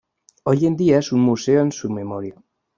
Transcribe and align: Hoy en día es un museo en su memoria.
Hoy 0.45 0.65
en 0.65 0.77
día 0.77 0.97
es 0.97 1.11
un 1.11 1.19
museo 1.21 1.61
en 1.61 1.71
su 1.71 1.87
memoria. 1.91 2.33